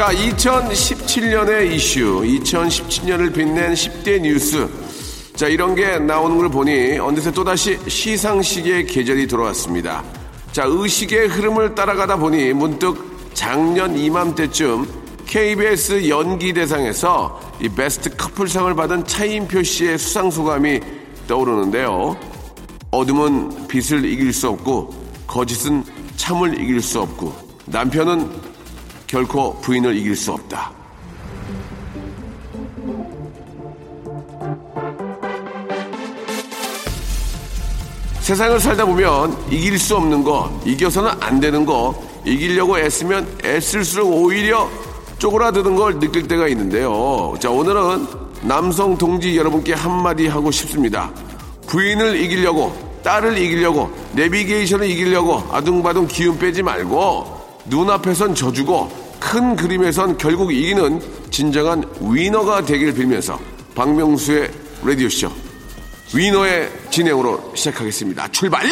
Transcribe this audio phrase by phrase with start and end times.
[0.00, 2.22] 자 2017년의 이슈.
[2.22, 4.66] 2017년을 빛낸 10대 뉴스.
[5.36, 10.02] 자 이런 게 나오는 걸 보니 어느새 또다시 시상식의 계절이 돌아왔습니다.
[10.52, 14.86] 자 의식의 흐름을 따라가다 보니 문득 작년 이맘때쯤
[15.26, 20.80] KBS 연기 대상에서 이 베스트 커플상을 받은 차인표 씨의 수상 소감이
[21.28, 22.16] 떠오르는데요.
[22.90, 24.94] 어둠은 빛을 이길 수 없고
[25.26, 25.84] 거짓은
[26.16, 27.34] 참을 이길 수 없고
[27.66, 28.49] 남편은
[29.10, 30.70] 결코 부인을 이길 수 없다.
[38.20, 44.70] 세상을 살다 보면 이길 수 없는 거, 이겨서는 안 되는 거, 이기려고 애쓰면 애쓸수록 오히려
[45.18, 47.34] 쪼그라드는 걸 느낄 때가 있는데요.
[47.40, 48.06] 자, 오늘은
[48.42, 51.10] 남성 동지 여러분께 한마디 하고 싶습니다.
[51.66, 60.52] 부인을 이기려고, 딸을 이기려고, 내비게이션을 이기려고 아둥바둥 기운 빼지 말고 눈앞에선 져주고 큰 그림에선 결국
[60.52, 63.38] 이기는 진정한 위너가 되길 빌면서
[63.74, 64.50] 박명수의
[64.82, 65.30] 라디오쇼
[66.14, 68.28] 위너의 진행으로 시작하겠습니다.
[68.28, 68.62] 출발!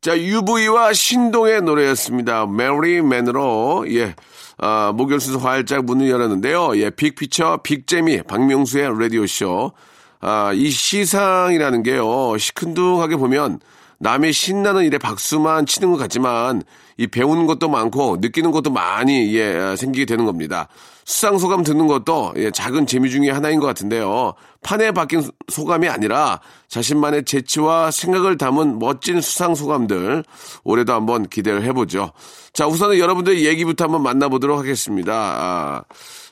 [0.00, 2.46] 자, UV와 신동의 노래였습니다.
[2.46, 4.14] 메리맨으로, 예,
[4.56, 6.76] 아, 목요일 순서 활짝 문을 열었는데요.
[6.80, 9.72] 예, 빅피처, 빅재미, 박명수의 라디오쇼.
[10.20, 13.60] 아, 이 시상이라는 게요, 시큰둥하게 보면
[14.00, 16.62] 남의 신나는 일에 박수만 치는 것 같지만
[16.98, 20.68] 이 배우는 것도 많고 느끼는 것도 많이 예, 생기게 되는 겁니다.
[21.04, 24.34] 수상 소감 듣는 것도 예, 작은 재미 중에 하나인 것 같은데요.
[24.62, 30.24] 판에 박힌 소감이 아니라 자신만의 재치와 생각을 담은 멋진 수상 소감들
[30.64, 32.10] 올해도 한번 기대를 해보죠.
[32.52, 35.12] 자, 우선은 여러분들의 얘기부터 한번 만나보도록 하겠습니다.
[35.14, 35.82] 아,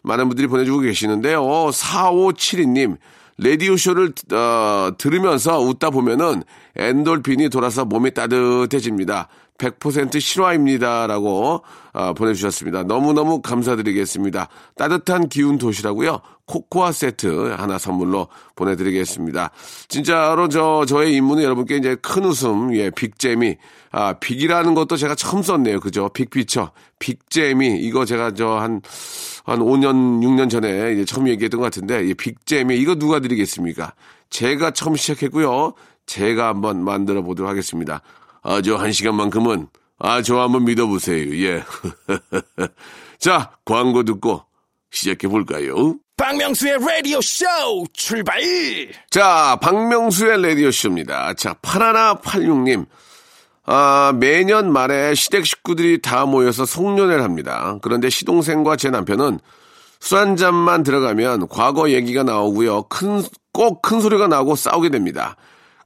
[0.03, 1.43] 많은 분들이 보내주고 계시는데요.
[1.43, 2.99] 4572님.
[3.39, 6.43] 레디오쇼를 어, 들으면서 웃다 보면은
[6.75, 9.29] 엔돌핀이 돌아서 몸이 따뜻해집니다.
[9.59, 11.63] 100% 실화입니다라고
[11.93, 12.83] 어, 보내주셨습니다.
[12.83, 14.49] 너무너무 감사드리겠습니다.
[14.77, 16.21] 따뜻한 기운 드시라고요.
[16.47, 19.51] 코코아 세트 하나 선물로 보내드리겠습니다.
[19.89, 23.57] 진짜로 저 저의 임무는 여러분께 이제 큰 웃음, 예, big재미,
[23.91, 26.09] 아 big이라는 것도 제가 처음 썼네요, 그죠?
[26.11, 28.81] big picture, big재미 이거 제가 저 한
[29.47, 33.95] 한 5년, 6년 전에 이제 처음 얘기했던 것 같은데, 이 big재미 이거 누가 드리겠습니까?
[34.29, 35.73] 제가 처음 시작했고요.
[36.05, 38.03] 제가 한번 만들어 보도록 하겠습니다.
[38.47, 39.69] 아, 저 한 시간만큼은
[39.99, 41.35] 아, 저 한번 믿어보세요.
[41.45, 41.65] 예.
[43.19, 44.43] 자, 광고 듣고
[44.91, 45.97] 시작해 볼까요?
[46.17, 47.45] 박명수의 라디오 쇼
[47.93, 48.41] 출발!
[49.11, 51.35] 자, 박명수의 라디오 쇼입니다.
[51.35, 52.87] 자, 8186님.
[53.65, 57.79] 아, 매년 말에 시댁 식구들이 다 모여서 송년회를 합니다.
[57.83, 59.41] 그런데 시동생과 제 남편은
[60.01, 62.85] 술 한 잔만 들어가면 과거 얘기가 나오고요.
[62.85, 65.37] 큰, 꼭 큰 소리가 나오고 싸우게 됩니다.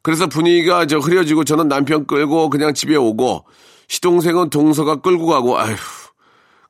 [0.03, 3.44] 그래서 분위기가 저 흐려지고 저는 남편 끌고 그냥 집에 오고
[3.88, 5.75] 시동생은 동서가 끌고 가고 아휴.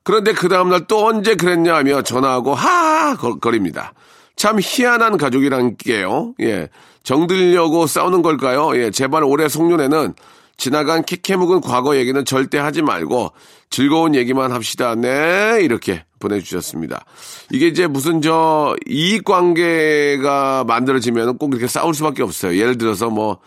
[0.03, 3.93] 그런데 그 다음날 또 언제 그랬냐 하며 전화하고 하하 거립니다.
[4.35, 6.33] 참 희한한 가족이란 게요.
[6.41, 6.69] 예.
[7.03, 8.75] 정들려고 싸우는 걸까요?
[8.75, 8.89] 예.
[8.89, 10.15] 제발 올해 송년회는
[10.61, 13.31] 지나간 키케묵은 과거 얘기는 절대 하지 말고
[13.71, 14.93] 즐거운 얘기만 합시다.
[14.93, 15.57] 네.
[15.63, 17.03] 이렇게 보내주셨습니다.
[17.49, 22.55] 이게 이제 무슨 저 이익 관계가 만들어지면 꼭 이렇게 싸울 수밖에 없어요.
[22.59, 23.39] 예를 들어서 뭐,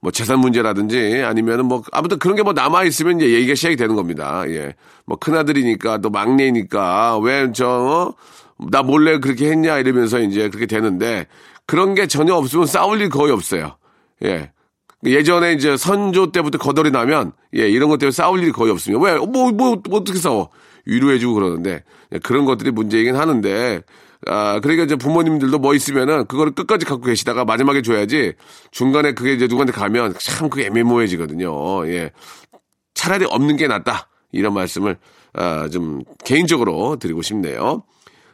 [0.00, 4.42] 뭐 재산 문제라든지 아니면은 뭐 아무튼 그런 게 뭐 남아있으면 이제 얘기가 시작이 되는 겁니다.
[4.48, 4.74] 예.
[5.04, 8.14] 뭐 큰아들이니까 또 막내니까 왜 저,
[8.70, 11.26] 나 몰래 그렇게 했냐 이러면서 이제 그렇게 되는데
[11.66, 13.76] 그런 게 전혀 없으면 싸울 일 거의 없어요.
[14.24, 14.52] 예.
[15.04, 19.02] 예전에 이제 선조 때부터 거덜이 나면 예 이런 것 때문에 싸울 일이 거의 없습니다.
[19.04, 19.16] 왜?
[19.16, 20.50] 뭐, 뭐, 뭐 어떻게 싸워?
[20.86, 21.82] 위로해주고 그러는데
[22.12, 23.82] 예, 그런 것들이 문제이긴 하는데
[24.26, 28.34] 아 그러니까 이제 부모님들도 뭐 있으면은 그거를 끝까지 갖고 계시다가 마지막에 줘야지
[28.70, 31.88] 중간에 그게 이제 누구한테 가면 참 그게 애매모호해지거든요.
[31.88, 32.12] 예
[32.94, 34.98] 차라리 없는 게 낫다 이런 말씀을
[35.34, 37.82] 아, 좀 개인적으로 드리고 싶네요.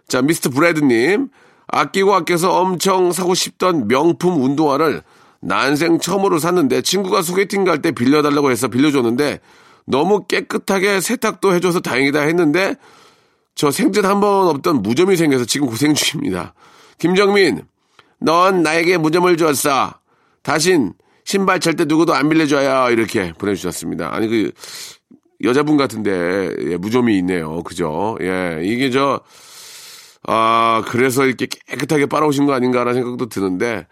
[0.08, 1.28] 자 미스터 브래드님
[1.68, 5.02] 아끼고 아껴서 엄청 사고 싶던 명품 운동화를
[5.40, 9.40] 난생 처음으로 샀는데 친구가 소개팅 갈 때 빌려달라고 해서 빌려줬는데
[9.87, 12.76] 너무 깨끗하게 세탁도 해줘서 다행이다 했는데
[13.55, 16.55] 저 생전 한 번 없던 무좀이 생겨서 지금 고생 중입니다.
[16.99, 17.62] 김정민,
[18.20, 19.94] 넌 나에게 무좀을 줬어.
[20.43, 20.93] 다신
[21.25, 22.90] 신발 절대 누구도 안 빌려줘요.
[22.90, 24.14] 이렇게 보내주셨습니다.
[24.14, 24.52] 아니 그
[25.44, 27.62] 여자분 같은데, 예, 무좀이 있네요.
[27.62, 28.17] 그죠?
[28.20, 29.20] 예, 이게 저,
[30.26, 33.87] 아, 그래서 이렇게 깨끗하게 빨아오신 거 아닌가라는 생각도 드는데,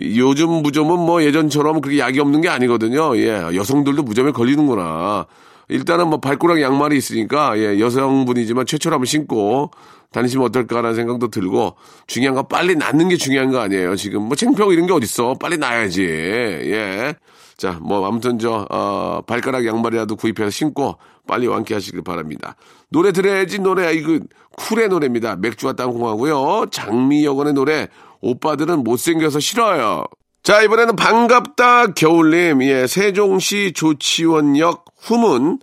[0.00, 3.16] 요즘 무좀은 뭐 예전처럼 그렇게 약이 없는 게 아니거든요.
[3.16, 5.26] 예, 여성들도 무좀에 걸리는구나.
[5.68, 9.70] 일단은 뭐 발가락 양말이 있으니까, 예, 여성분이지만 최초로 한번 신고
[10.12, 11.76] 다니시면 어떨까라는 생각도 들고,
[12.06, 13.96] 중요한 건 빨리 낫는 게 중요한 거 아니에요.
[13.96, 15.34] 지금 뭐 챙평 이런 게 어딨어.
[15.34, 16.02] 빨리 놔야지.
[16.02, 17.14] 예.
[17.56, 20.96] 자, 뭐 아무튼 저 어, 발가락 양말이라도 구입해서 신고
[21.26, 22.56] 빨리 완쾌하시길 바랍니다.
[22.88, 24.18] 노래 들어야지 노래 이거
[24.56, 25.36] 쿨의 노래입니다.
[25.36, 26.66] 맥주와 땅콩하고요.
[26.70, 27.88] 장미여건의 노래
[28.20, 30.04] 오빠들은 못생겨서 싫어요.
[30.42, 35.58] 자 이번에는 반갑다 겨울님 예 세종시 조치원역 후문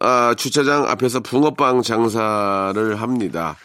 [0.00, 3.56] 아, 주차장 앞에서 붕어빵 장사를 합니다.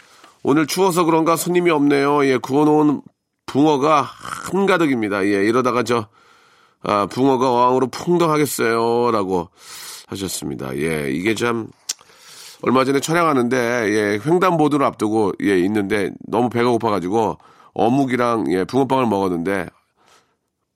[0.41, 2.25] 오늘 추워서 그런가 손님이 없네요.
[2.25, 3.01] 예 구워놓은
[3.45, 5.25] 붕어가 한가득입니다.
[5.25, 6.07] 예 이러다가 저
[6.83, 9.11] 아, 붕어가 어항으로 풍덩하겠어요.
[9.11, 9.49] 라고
[10.07, 10.75] 하셨습니다.
[10.77, 11.67] 예, 이게 참,
[12.61, 17.37] 얼마 전에 촬영하는데, 예, 횡단보도를 앞두고, 예, 있는데, 너무 배가 고파가지고,
[17.73, 19.67] 어묵이랑, 예, 붕어빵을 먹었는데,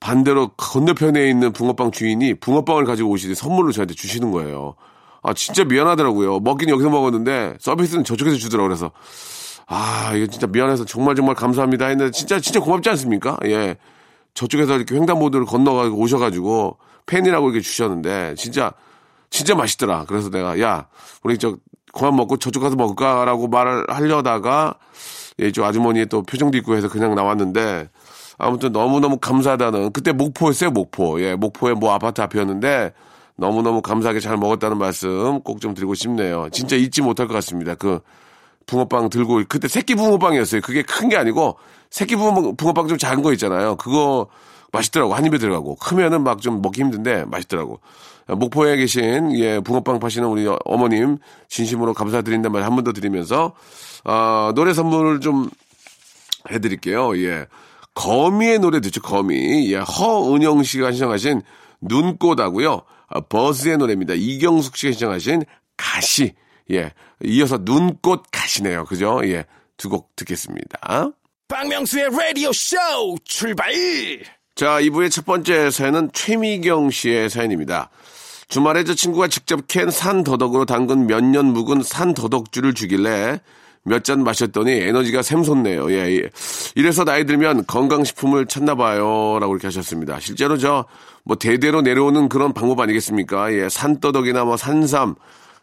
[0.00, 4.74] 반대로 건너편에 있는 붕어빵 주인이 붕어빵을 가지고 오시더니 선물로 저한테 주시는 거예요.
[5.22, 6.40] 아, 진짜 미안하더라고요.
[6.40, 8.68] 먹긴 여기서 먹었는데, 서비스는 저쪽에서 주더라고요.
[8.68, 8.90] 그래서,
[9.66, 13.36] 아, 이거 진짜 미안해서 정말 정말 감사합니다 했는데, 진짜, 진짜 고맙지 않습니까?
[13.46, 13.76] 예.
[14.38, 18.72] 저쪽에서 이렇게 횡단보도를 건너가 오셔가지고 팬이라고 이렇게 주셨는데 진짜
[19.30, 20.04] 진짜 맛있더라.
[20.06, 20.86] 그래서 내가 야
[21.24, 21.56] 우리 저
[21.92, 24.76] 그만 먹고 저쪽 가서 먹을까라고 말을 하려다가
[25.40, 27.88] 예, 저 아주머니의 또 표정도 있고 해서 그냥 나왔는데
[28.38, 32.92] 아무튼 너무너무 감사하다는 그때 목포였어요 목포 예 목포의 뭐 아파트 앞이었는데
[33.36, 36.48] 너무너무 감사하게 잘 먹었다는 말씀 꼭 좀 드리고 싶네요.
[36.50, 37.74] 진짜 잊지 못할 것 같습니다.
[37.76, 38.00] 그
[38.66, 40.60] 붕어빵 들고 그때 새끼 붕어빵이었어요.
[40.60, 41.56] 그게 큰 게 아니고
[41.90, 43.76] 새끼 붕어, 붕어빵 좀 작은 거 있잖아요.
[43.76, 44.26] 그거
[44.72, 45.14] 맛있더라고.
[45.14, 45.76] 한 입에 들어가고.
[45.76, 47.80] 크면은 막 좀 먹기 힘든데 맛있더라고.
[48.26, 51.16] 목포에 계신 예 붕어빵 파시는 우리 어머님
[51.48, 53.54] 진심으로 감사드린다는 말한 번 더 드리면서
[54.04, 55.48] 아 노래 선물을 좀
[56.50, 57.16] 해드릴게요.
[57.24, 57.46] 예.
[57.94, 59.72] 거미의 노래 듣죠 거미.
[59.72, 61.42] 예 허은영 씨가 신청하신
[61.80, 62.82] 눈꽃하고요.
[63.08, 64.14] 아, 버스의 노래입니다.
[64.14, 65.44] 이경숙 씨가 신청하신
[65.76, 66.34] 가시.
[66.70, 66.92] 예
[67.24, 68.84] 이어서 눈꽃 가시네요.
[68.84, 69.20] 그죠?
[69.24, 69.44] 예
[69.78, 71.12] 두 곡 듣겠습니다.
[71.48, 72.76] 박명수의 라디오 쇼
[73.24, 73.72] 출발!
[74.58, 77.90] 자, 2부의 첫 번째 사연은 최미경 씨의 사연입니다.
[78.48, 83.38] 주말에 저 친구가 직접 캔 산더덕으로 담근 몇 년 묵은 산더덕주를 주길래
[83.84, 85.92] 몇 잔 마셨더니 에너지가 샘솟네요.
[85.92, 86.30] 예, 예.
[86.74, 89.38] 이래서 나이 들면 건강식품을 찾나 봐요.
[89.40, 90.18] 라고 이렇게 하셨습니다.
[90.18, 90.86] 실제로 저,
[91.22, 93.52] 뭐, 대대로 내려오는 그런 방법 아니겠습니까?
[93.52, 95.14] 예, 산더덕이나 뭐, 산삼,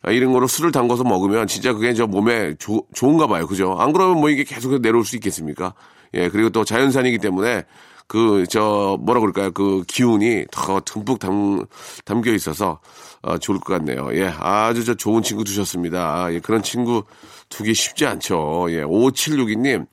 [0.07, 3.45] 이런 거로 술을 담궈서 먹으면 진짜 그게 저 몸에 조, 좋은가 봐요.
[3.45, 3.75] 그죠?
[3.77, 5.73] 안 그러면 뭐 이게 계속 내려올 수 있겠습니까?
[6.13, 7.65] 예, 그리고 또 자연산이기 때문에
[8.07, 9.51] 그, 저, 뭐라 그럴까요?
[9.51, 11.65] 그 기운이 더 듬뿍 담,
[12.05, 12.79] 담겨 있어서,
[13.21, 14.09] 어, 좋을 것 같네요.
[14.13, 16.33] 예, 아주 저 좋은 친구 두셨습니다.
[16.33, 17.03] 예, 그런 친구
[17.49, 18.67] 두기 쉽지 않죠.
[18.69, 19.87] 예, 5762님.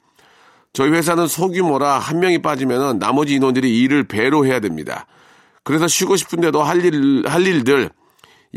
[0.74, 5.06] 저희 회사는 소규모라 한 명이 빠지면은 나머지 인원들이 일을 배로 해야 됩니다.
[5.64, 7.90] 그래서 쉬고 싶은데도 할 일, 할 일들,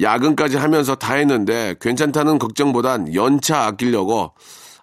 [0.01, 4.33] 야근까지 하면서 다 했는데 괜찮다는 걱정보단 연차 아끼려고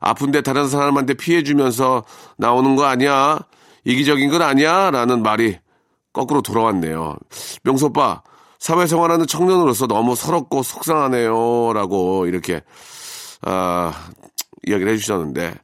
[0.01, 2.05] 아픈데 다른 사람한테 피해 주면서
[2.37, 3.39] 나오는 거 아니야?
[3.85, 4.91] 이기적인 건 아니야?
[4.91, 5.59] 라는 말이
[6.13, 7.17] 거꾸로 돌아왔네요.
[7.63, 8.23] 명수 오빠,
[8.59, 11.73] 사회생활하는 청년으로서 너무 서럽고 속상하네요.
[11.73, 12.63] 라고 이렇게,
[13.43, 13.93] 아,
[14.67, 15.55] 이야기를 해주셨는데,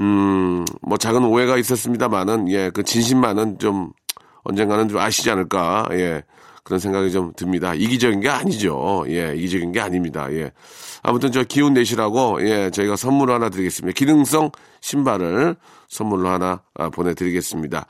[0.00, 3.92] 음, 뭐 작은 오해가 있었습니다만은, 예, 그 진심만은 좀
[4.44, 6.22] 언젠가는 좀 아시지 않을까, 예.
[6.62, 7.74] 그런 생각이 좀 듭니다.
[7.74, 9.04] 이기적인 게 아니죠.
[9.08, 10.30] 예, 이기적인 게 아닙니다.
[10.32, 10.52] 예.
[11.02, 13.96] 아무튼 저 기운 내시라고, 예, 저희가 선물 하나 드리겠습니다.
[13.96, 14.50] 기능성
[14.80, 15.56] 신발을
[15.88, 17.86] 선물로 하나 아, 보내드리겠습니다.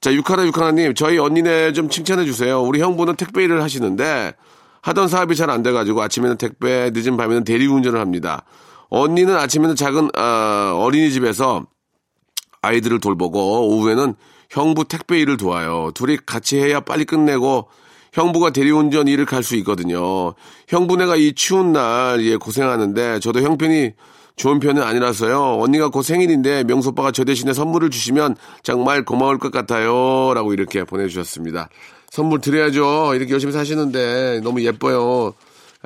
[0.00, 2.60] 자, 육하나 육하나님, 저희 언니네 좀 칭찬해 주세요.
[2.62, 4.34] 우리 형부는 택배 일을 하시는데
[4.82, 8.44] 하던 사업이 잘 안 돼가지고 아침에는 택배, 늦은 밤에는 대리운전을 합니다.
[8.88, 11.64] 언니는 아침에는 작은 아, 어린이집에서
[12.62, 14.14] 아이들을 돌보고 오후에는
[14.50, 15.90] 형부 택배 일을 도와요.
[15.94, 17.68] 둘이 같이 해야 빨리 끝내고
[18.12, 20.34] 형부가 대리운전 일을 갈 수 있거든요.
[20.68, 23.92] 형부네가 이 추운 날 예, 고생하는데 저도 형편이
[24.36, 25.58] 좋은 편은 아니라서요.
[25.60, 30.32] 언니가 곧 생일인데 명수 오빠가 저 대신에 선물을 주시면 정말 고마울 것 같아요.
[30.34, 31.68] 라고 이렇게 보내주셨습니다.
[32.10, 33.14] 선물 드려야죠.
[33.14, 35.34] 이렇게 열심히 사시는데 너무 예뻐요.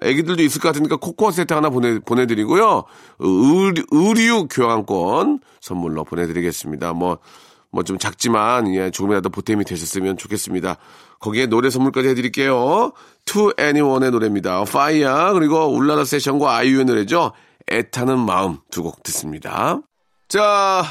[0.02, 2.84] 애기들도 있을 것 같으니까 코코아 세트 하나 보내, 보내드리고요.
[3.20, 6.92] 의류, 의류 교환권 선물로 보내드리겠습니다.
[6.94, 7.18] 뭐,
[7.70, 10.76] 뭐 좀 작지만, 예, 조금이라도 보탬이 되셨으면 좋겠습니다.
[11.20, 12.92] 거기에 노래 선물까지 해드릴게요.
[13.26, 14.62] To Anyone의 노래입니다.
[14.62, 17.32] Fire, 그리고 울라라 세션과 아이유의 노래죠.
[17.70, 19.80] 애타는 마음 두 곡 듣습니다.
[20.28, 20.42] 자,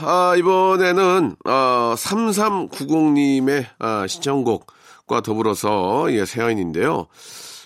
[0.02, 7.08] 아, 이번에는, 어, 3390님의 아, 신청곡과 더불어서, 예, 사연인데요.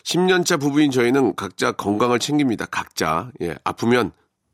[0.03, 2.65] 10년차 부부인 저희는 각자 건강을 챙깁니다.
[2.65, 3.29] 각자.
[3.41, 4.11] 예, 아프면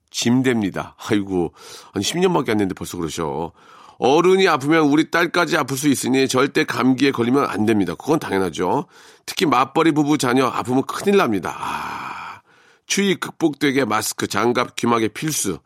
[0.10, 0.96] 짐 됩니다.
[1.08, 1.54] 아이고,
[1.94, 3.52] 아니 10년밖에 안 됐는데 벌써 그러셔.
[4.00, 7.94] 어른이 아프면 우리 딸까지 아플 수 있으니 절대 감기에 걸리면 안 됩니다.
[7.96, 8.86] 그건 당연하죠.
[9.26, 11.56] 특히 맞벌이 부부 자녀 아프면 큰일 납니다.
[11.58, 12.13] 아,
[12.94, 15.58] 추위 극복되게 마스크, 장갑, 귀마개 필수.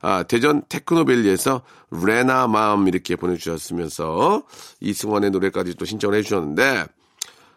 [0.00, 4.44] 아, 대전 테크노밸리에서 레나맘 이렇게 보내주셨으면서
[4.78, 6.84] 이승환의 노래까지 또 신청을 해주셨는데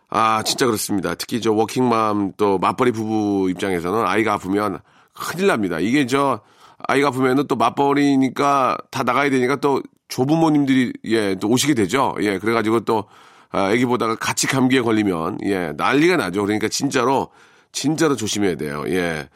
[0.10, 1.14] 아, 진짜 그렇습니다.
[1.14, 4.80] 특히 저 워킹맘 또 맞벌이 부부 입장에서는 아이가 아프면
[5.14, 5.80] 큰일 납니다.
[5.80, 6.40] 이게 저
[6.88, 12.16] 아이가 아프면은 또 맞벌이니까 다 나가야 되니까 또 조부모님들이 예, 또 오시게 되죠.
[12.22, 13.04] 예, 그래가지고 또
[13.52, 16.42] 아, 애기 보다가 같이 감기에 걸리면 예, 난리가 나죠.
[16.42, 17.30] 그러니까 진짜로
[17.72, 18.84] 진짜로 조심해야 돼요.
[18.88, 19.30] 예.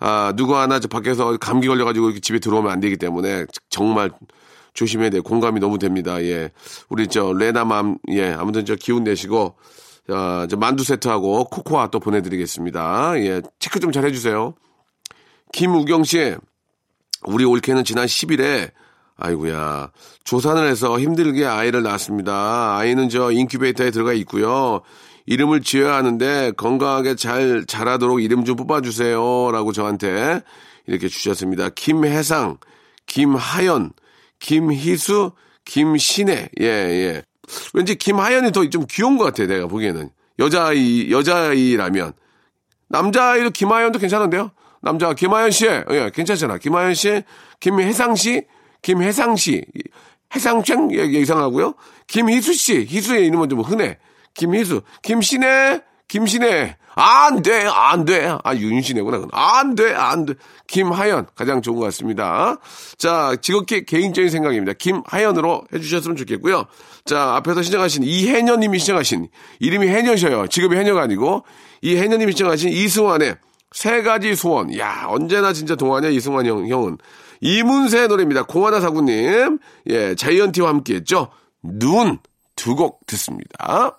[0.00, 4.10] 아, 누구 하나 저 밖에서 감기 걸려가지고 이렇게 집에 들어오면 안 되기 때문에 정말
[4.74, 5.22] 조심해야 돼요.
[5.22, 6.22] 공감이 너무 됩니다.
[6.22, 6.50] 예.
[6.88, 8.32] 우리 저 레나맘, 예.
[8.32, 9.54] 아무튼 저 기운 내시고,
[10.08, 13.14] 어, 저 만두 세트하고 코코아 또 보내드리겠습니다.
[13.20, 13.42] 예.
[13.58, 14.54] 체크 좀 잘 해주세요.
[15.52, 16.34] 김우경 씨,
[17.26, 18.72] 우리 올케는 지난 10일에
[19.16, 19.92] 아이고야
[20.24, 22.76] 조산을 해서 힘들게 아이를 낳았습니다.
[22.76, 24.82] 아이는 저 인큐베이터에 들어가 있고요.
[25.26, 30.42] 이름을 지어야 하는데 건강하게 잘 자라도록 이름 좀 뽑아주세요라고 저한테
[30.86, 31.70] 이렇게 주셨습니다.
[31.70, 32.58] 김혜상,
[33.06, 33.92] 김하연,
[34.38, 35.32] 김희수,
[35.64, 37.22] 김신혜, 예 예.
[37.72, 42.12] 왠지 김하연이 더 좀 귀여운 것 같아 내가 보기에는 여자아이 여자아이라면
[42.88, 44.50] 남자아이도 김하연도 괜찮은데요.
[44.82, 46.58] 남자 김하연 씨, 예, 괜찮잖아.
[46.58, 47.22] 김하연 씨,
[47.60, 48.42] 김혜상 씨,
[48.82, 49.64] 김혜상 씨,
[50.34, 51.74] 해상창 예, 이상하고요.
[52.06, 53.98] 김희수 씨, 희수의 이름은 좀 흔해.
[54.34, 56.76] 김희수, 김신혜, 김신혜.
[56.96, 58.36] 안 돼, 안 돼.
[58.44, 59.26] 아, 윤신혜구나.
[59.32, 60.34] 안 돼, 안 돼.
[60.68, 62.56] 김하연, 가장 좋은 것 같습니다.
[62.98, 64.74] 자, 지극히 개인적인 생각입니다.
[64.74, 66.66] 김하연으로 해주셨으면 좋겠고요.
[67.04, 70.46] 자, 앞에서 시청하신 이해녀님이 시청하신, 이름이 해녀셔요.
[70.46, 71.44] 직업이 해녀가 아니고,
[71.82, 73.36] 이해녀님이 시청하신 이승환의
[73.72, 74.76] 세 가지 소원.
[74.78, 76.98] 야, 언제나 진짜 동안이야, 이승환 형, 형은.
[77.40, 78.44] 이문세의 노래입니다.
[78.44, 79.58] 공하나 사구님.
[79.90, 81.28] 예, 자이언티와 함께 했죠.
[81.60, 82.18] 눈,
[82.54, 83.98] 두 곡 듣습니다.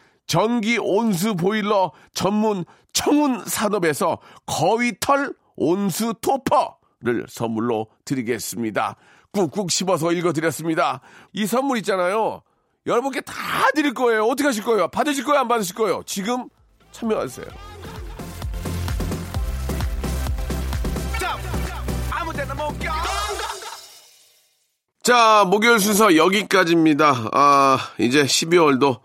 [0.31, 8.95] 전기 온수 보일러 전문 청운 산업에서 거위털 온수 토퍼를 선물로 드리겠습니다.
[9.33, 11.01] 꾹꾹 씹어서 읽어드렸습니다.
[11.33, 12.43] 이 선물 있잖아요.
[12.85, 13.33] 여러분께 다
[13.75, 14.23] 드릴 거예요.
[14.23, 14.87] 어떻게 하실 거예요?
[14.87, 15.41] 받으실 거예요?
[15.41, 16.01] 안 받으실 거예요?
[16.05, 16.47] 지금
[16.93, 17.47] 참여하세요.
[25.03, 27.31] 자, 목요일 순서 여기까지입니다.
[27.33, 29.01] 아, 이제 12월도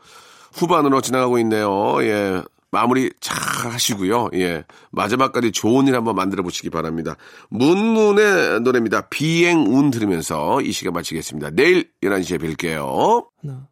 [0.56, 2.02] 후반으로 지나가고 있네요.
[2.02, 2.42] 예.
[2.70, 3.36] 마무리 잘
[3.70, 4.30] 하시고요.
[4.34, 4.64] 예.
[4.90, 7.16] 마지막까지 좋은 일 한번 만들어 보시기 바랍니다.
[7.48, 9.08] 문문의 노래입니다.
[9.08, 11.50] 비행운 들으면서 이 시간 마치겠습니다.
[11.50, 13.26] 내일 11시에 뵐게요.
[13.42, 13.68] 하나.